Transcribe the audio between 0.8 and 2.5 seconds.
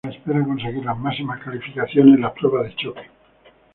las máximas calificaciones en las